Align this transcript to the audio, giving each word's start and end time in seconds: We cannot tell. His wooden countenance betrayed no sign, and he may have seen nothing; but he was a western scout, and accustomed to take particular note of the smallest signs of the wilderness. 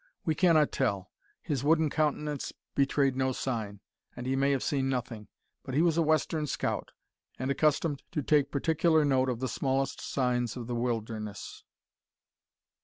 We 0.25 0.33
cannot 0.33 0.71
tell. 0.71 1.11
His 1.43 1.63
wooden 1.63 1.91
countenance 1.91 2.51
betrayed 2.73 3.15
no 3.15 3.33
sign, 3.33 3.81
and 4.15 4.25
he 4.25 4.35
may 4.35 4.49
have 4.49 4.63
seen 4.63 4.89
nothing; 4.89 5.27
but 5.63 5.75
he 5.75 5.83
was 5.83 5.95
a 5.95 6.01
western 6.01 6.47
scout, 6.47 6.89
and 7.37 7.51
accustomed 7.51 8.01
to 8.13 8.23
take 8.23 8.49
particular 8.49 9.05
note 9.05 9.29
of 9.29 9.41
the 9.41 9.47
smallest 9.47 10.01
signs 10.01 10.57
of 10.57 10.65
the 10.65 10.73
wilderness. 10.73 11.63